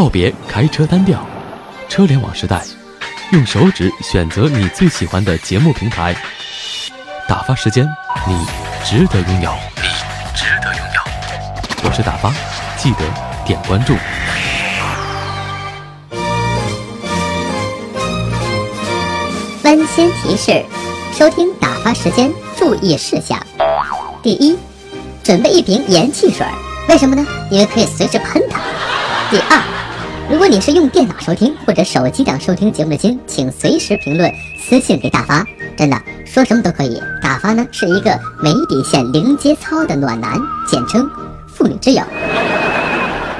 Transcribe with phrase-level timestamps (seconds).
[0.00, 1.22] 告别开车单调，
[1.86, 2.64] 车联网时代，
[3.32, 6.16] 用手指选择你最喜欢的节目平台。
[7.28, 7.86] 打发时间，
[8.26, 8.46] 你
[8.82, 9.82] 值得拥有，你
[10.34, 11.86] 值得拥有。
[11.86, 12.32] 我是打发，
[12.78, 13.00] 记得
[13.44, 13.94] 点关注。
[19.62, 20.64] 温馨提示：
[21.12, 23.38] 收听打发时间注意事项。
[24.22, 24.58] 第一，
[25.22, 26.46] 准备一瓶盐汽水，
[26.88, 27.26] 为什么呢？
[27.50, 28.58] 因为可以随时喷它。
[29.30, 29.79] 第二，如
[30.40, 35.44] 如果你是用电脑收听或者手机等收听节目的亲，请随时评论私信给大发，
[35.76, 36.98] 真的说什么都可以。
[37.20, 41.06] 大发呢是一个没底线、零节操的暖男，简称
[41.46, 42.02] 妇女之友。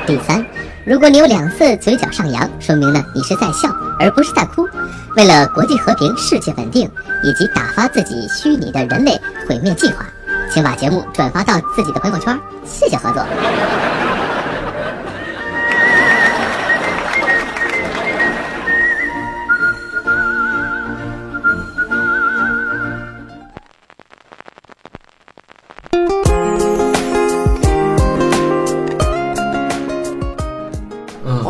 [0.06, 0.44] 第三，
[0.84, 4.68] 如果你有两次嘴角上扬，说明呢你是在笑而不是在哭。
[5.16, 6.86] 为了国际和平、世界稳定，
[7.24, 10.04] 以及打发自己虚拟的人类毁灭计划，
[10.52, 13.24] 请把节目转发到自己的朋友圈，谢谢合作。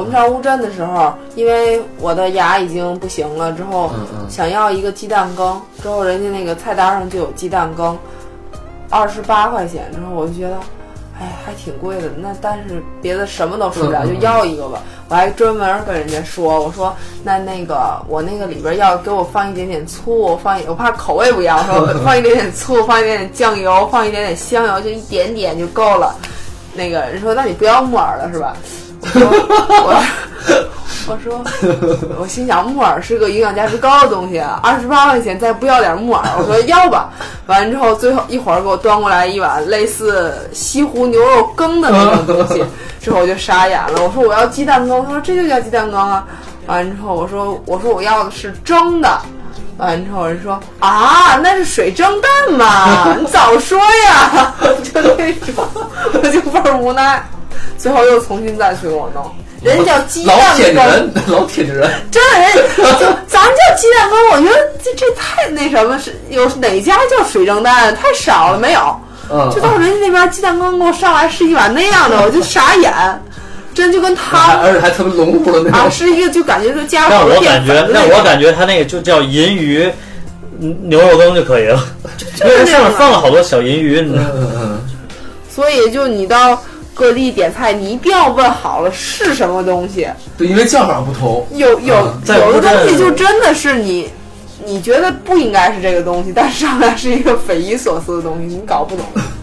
[0.01, 3.91] 我们上乌镇的时候，因为我的牙已经不行了，之后
[4.31, 7.99] 想要一个鸡蛋羹，之后人家那个菜单上就有鸡蛋羹，
[8.89, 9.93] 二十八块钱。
[9.93, 10.57] 之后我就觉得，
[11.21, 12.09] 哎，还挺贵的。
[12.17, 14.81] 那但是别的什么都吃不了，就要一个吧。
[15.11, 26.17] 我还专门跟人家说，我说那那个我那个里边要给我放一点点醋，放一我怕口味不一样，说 放一点点醋，放一点点酱油，放一点点香油，就一点点就够了。
[26.73, 28.57] 那个人说，那你不要木耳了是吧？
[29.15, 30.03] 我
[31.09, 31.43] 我说，
[32.19, 37.11] 我心想木耳是个营养价值高的东西，二十八块钱再不要点木耳，我说要吧。
[37.47, 42.65] 完了之后，最后一会儿给我端过来一碗类似西湖牛肉羹的那种东西，
[43.01, 44.03] 之后我就傻眼了。
[44.03, 46.25] 我说我要鸡蛋羹，他说这就叫鸡蛋羹啊。
[46.67, 49.21] 完了之后我说我说我要的是蒸的。
[49.79, 54.55] 完了之后人说啊，那是水蒸蛋嘛，你早说呀，
[54.85, 55.67] 就那种，
[56.13, 57.27] 我就倍儿无奈。
[57.81, 59.25] 最后又重新再去给我弄，
[59.63, 62.53] 人叫鸡蛋老铁羹，人，老铁人，真的人
[62.99, 67.97] 就咱叫鸡蛋羹，我觉得这这太那什么是有哪家叫水蒸蛋？
[67.97, 68.81] 太少了，没有。
[69.33, 72.93] 嗯，就到人家那边鸡蛋羹给我上来是一碗那样的，我就 傻眼，
[73.73, 75.91] 真就跟还汤而且还特别浓郁的那种啊，种。
[75.91, 79.91] 是一个就感觉就加让了我感觉，让我感觉他那个就叫银鱼
[80.61, 81.83] 嗯牛肉羹就可以了，
[82.45, 84.31] 因为它上面放了好多小银鱼，你知道吗？
[84.35, 84.81] 嗯嗯
[85.49, 86.61] 所以就你到
[87.01, 90.07] 各地点菜，你一定要问好了是什么东西。
[90.37, 91.47] 对，因为叫法不同。
[91.55, 91.95] 有有
[92.27, 94.11] 有的东西就真的是你，
[94.67, 99.07] 你觉得不应该是这个东西，但是上来是一个匪夷所思的东西，你搞不懂。